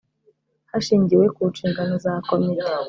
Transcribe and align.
hashingiwe 0.71 1.25
ku 1.35 1.41
nshingano 1.51 1.93
za 2.03 2.13
komite 2.27 2.67